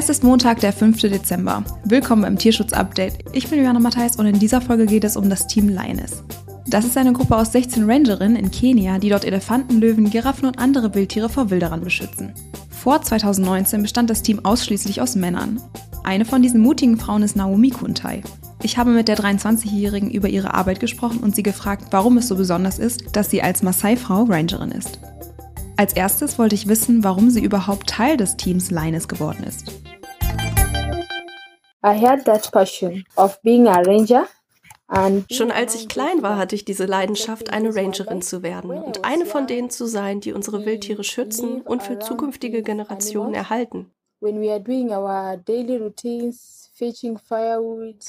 [0.00, 1.00] Es ist Montag, der 5.
[1.00, 1.64] Dezember.
[1.82, 3.14] Willkommen beim Tierschutz-Update.
[3.32, 6.22] Ich bin Johanna Matthijs und in dieser Folge geht es um das Team Lioness.
[6.68, 10.60] Das ist eine Gruppe aus 16 Rangerinnen in Kenia, die dort Elefanten, Löwen, Giraffen und
[10.60, 12.32] andere Wildtiere vor Wilderern beschützen.
[12.70, 15.60] Vor 2019 bestand das Team ausschließlich aus Männern.
[16.04, 18.22] Eine von diesen mutigen Frauen ist Naomi Kuntai.
[18.62, 22.36] Ich habe mit der 23-Jährigen über ihre Arbeit gesprochen und sie gefragt, warum es so
[22.36, 25.00] besonders ist, dass sie als Maasai-Frau Rangerin ist.
[25.76, 29.72] Als erstes wollte ich wissen, warum sie überhaupt Teil des Teams Lioness geworden ist.
[35.30, 39.26] Schon als ich klein war, hatte ich diese Leidenschaft, eine Rangerin zu werden und eine
[39.26, 43.92] von denen zu sein, die unsere Wildtiere schützen und für zukünftige Generationen erhalten.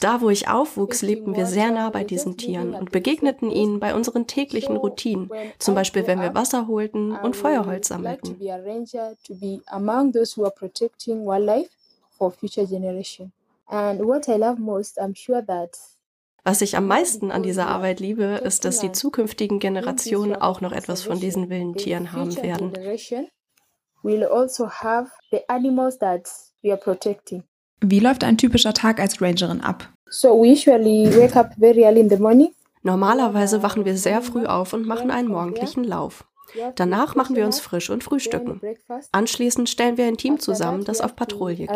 [0.00, 3.94] Da, wo ich aufwuchs, lebten wir sehr nah bei diesen Tieren und begegneten ihnen bei
[3.94, 8.38] unseren täglichen Routinen, zum Beispiel wenn wir Wasser holten und Feuerholz sammelten.
[16.44, 20.72] Was ich am meisten an dieser Arbeit liebe, ist, dass die zukünftigen Generationen auch noch
[20.72, 22.72] etwas von diesen wilden Tieren haben werden.
[22.74, 22.80] Also
[27.80, 29.88] Wie läuft ein typischer Tag als Rangerin ab?
[32.82, 36.24] Normalerweise wachen wir sehr früh auf und machen einen morgendlichen Lauf.
[36.76, 38.60] Danach machen wir uns frisch und frühstücken.
[39.12, 41.70] Anschließend stellen wir ein Team zusammen, das auf Patrouille geht.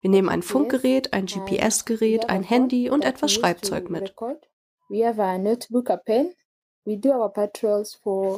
[0.00, 4.14] Wir nehmen ein Funkgerät, ein GPS-Gerät, ein Handy und etwas Schreibzeug mit.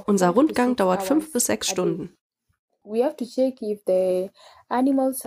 [0.06, 2.16] Unser Rundgang dauert fünf bis sechs Stunden.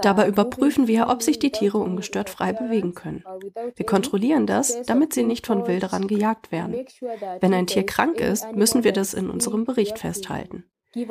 [0.02, 3.24] Dabei überprüfen wir, ob sich die Tiere ungestört frei bewegen können.
[3.76, 6.86] Wir kontrollieren das, damit sie nicht von Wilderern gejagt werden.
[7.40, 10.66] Wenn ein Tier krank ist, müssen wir das in unserem Bericht festhalten.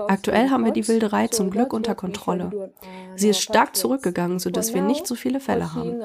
[0.09, 2.72] Aktuell haben wir die Wilderei zum Glück unter Kontrolle.
[3.16, 6.00] Sie ist stark zurückgegangen, sodass wir nicht so viele Fälle haben.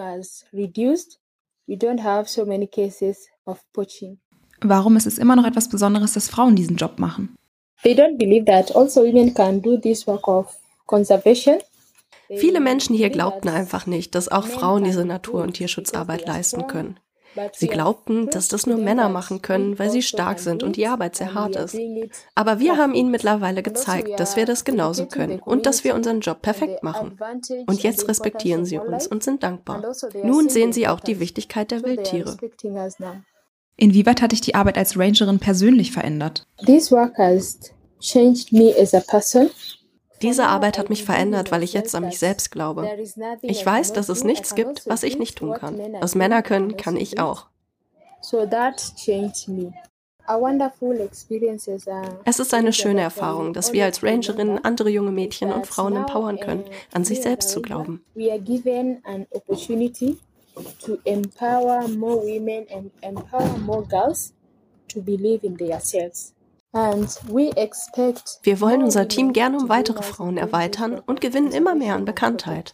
[4.64, 7.36] Warum ist es immer noch etwas Besonderes, dass Frauen diesen Job machen?
[12.30, 16.68] Also Viele Menschen hier glaubten einfach nicht, dass auch Frauen diese Natur- und Tierschutzarbeit leisten
[16.68, 16.98] können.
[17.54, 21.16] Sie glaubten, dass das nur Männer machen können, weil sie stark sind und die Arbeit
[21.16, 21.78] sehr hart ist.
[22.36, 26.20] Aber wir haben ihnen mittlerweile gezeigt, dass wir das genauso können und dass wir unseren
[26.20, 27.18] Job perfekt machen.
[27.68, 29.82] Und jetzt respektieren sie uns und sind dankbar.
[30.24, 32.38] Nun sehen sie auch die Wichtigkeit der Wildtiere.
[33.78, 36.46] Inwieweit hat dich die Arbeit als Rangerin persönlich verändert?
[36.66, 37.58] This work has
[38.00, 39.50] changed me as a person.
[40.22, 42.88] Diese Arbeit hat mich verändert, weil ich jetzt an mich selbst glaube.
[43.42, 45.80] Ich weiß, dass es nichts gibt, was ich nicht tun kann.
[46.00, 47.48] Was Männer können, kann ich auch.
[52.24, 56.40] Es ist eine schöne Erfahrung, dass wir als Rangerinnen andere junge Mädchen und Frauen empowern
[56.40, 58.04] können, an sich selbst zu glauben.
[60.86, 64.34] To empower more women and empower more girls
[64.90, 66.34] to believe in themselves.
[66.74, 72.74] Wir wollen unser Team gerne um weitere Frauen erweitern und gewinnen immer mehr an Bekanntheit.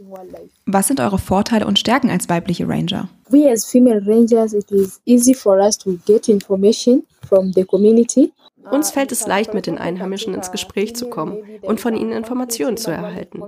[0.67, 3.09] Was sind eure Vorteile und Stärken als weibliche Ranger?
[3.29, 8.31] We as female rangers, it is easy for us to get information from the community.
[8.71, 12.77] Uns fällt es leicht, mit den Einheimischen ins Gespräch zu kommen und von ihnen Informationen
[12.77, 13.43] zu erhalten.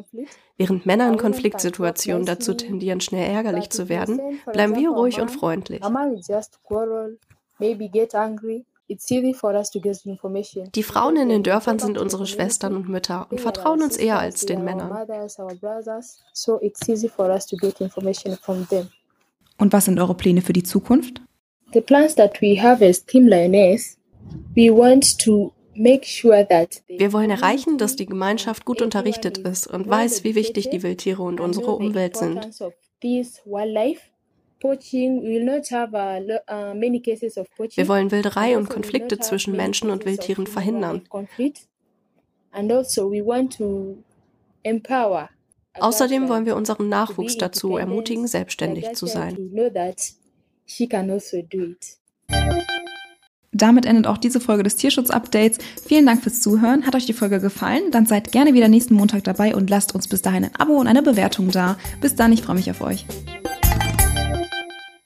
[0.57, 5.81] Während Männer in Konfliktsituationen dazu tendieren, schnell ärgerlich zu werden, bleiben wir ruhig und freundlich.
[10.75, 14.46] Die Frauen in den Dörfern sind unsere Schwestern und Mütter und vertrauen uns eher als
[14.46, 14.91] den Männern.
[19.57, 21.22] Und was sind eure Pläne für die Zukunft?
[21.72, 23.99] The plans that we have as Team Lioness,
[24.56, 30.36] we want to Wir wollen erreichen, dass die Gemeinschaft gut unterrichtet ist und weiß, wie
[30.36, 32.46] wichtig die Wildtiere und unsere Umwelt sind.
[32.60, 32.72] Uh,
[37.76, 41.04] Wir wollen Wilderei und Konflikte zwischen Menschen und Wildtieren verhindern.
[45.72, 49.38] Also Außerdem wollen wir unseren Nachwuchs dazu ermutigen, selbstständig zu sein.
[53.51, 55.57] Damit endet auch diese Folge des Tierschutz-Updates.
[55.86, 56.86] Vielen Dank fürs Zuhören.
[56.86, 57.92] Hat euch die Folge gefallen?
[57.92, 60.88] Dann seid gerne wieder nächsten Montag dabei und lasst uns bis dahin ein Abo und
[60.88, 61.78] eine Bewertung da.
[62.01, 63.06] Bis dann, ich freue mich auf euch.